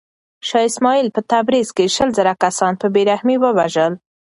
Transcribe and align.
شاه 0.47 0.65
اسماعیل 0.69 1.07
په 1.15 1.21
تبریز 1.31 1.69
کې 1.77 1.93
شل 1.95 2.09
زره 2.17 2.33
کسان 2.43 2.73
په 2.81 2.87
بې 2.93 3.01
رحمۍ 3.09 3.35
ووژل. 3.39 3.93